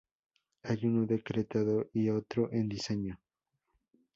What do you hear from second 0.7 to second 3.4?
uno decretado y otro en diseño.